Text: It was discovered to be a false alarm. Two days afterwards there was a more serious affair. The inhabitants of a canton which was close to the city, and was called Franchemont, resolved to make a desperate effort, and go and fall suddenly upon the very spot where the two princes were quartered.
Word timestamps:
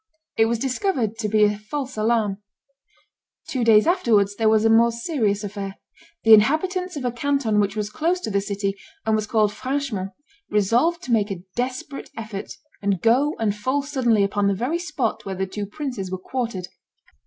It 0.35 0.45
was 0.45 0.57
discovered 0.57 1.19
to 1.19 1.29
be 1.29 1.43
a 1.43 1.55
false 1.55 1.95
alarm. 1.95 2.41
Two 3.47 3.63
days 3.63 3.85
afterwards 3.85 4.35
there 4.35 4.49
was 4.49 4.65
a 4.65 4.69
more 4.71 4.91
serious 4.91 5.43
affair. 5.43 5.75
The 6.23 6.33
inhabitants 6.33 6.95
of 6.95 7.05
a 7.05 7.11
canton 7.11 7.59
which 7.59 7.75
was 7.75 7.91
close 7.91 8.19
to 8.21 8.31
the 8.31 8.41
city, 8.41 8.75
and 9.05 9.15
was 9.15 9.27
called 9.27 9.51
Franchemont, 9.53 10.09
resolved 10.49 11.03
to 11.03 11.11
make 11.11 11.29
a 11.29 11.43
desperate 11.55 12.09
effort, 12.17 12.51
and 12.81 12.99
go 12.99 13.35
and 13.37 13.55
fall 13.55 13.83
suddenly 13.83 14.23
upon 14.23 14.47
the 14.47 14.55
very 14.55 14.79
spot 14.79 15.23
where 15.23 15.35
the 15.35 15.45
two 15.45 15.67
princes 15.67 16.09
were 16.11 16.17
quartered. 16.17 16.69